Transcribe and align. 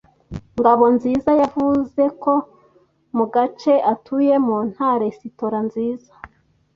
Ngabonziza 0.59 1.31
yavuze 1.41 2.03
ko 2.23 2.33
mu 3.17 3.25
gace 3.33 3.73
atuyemo 3.93 4.57
nta 4.71 4.89
resitora 5.01 5.57
nziza. 5.67 6.11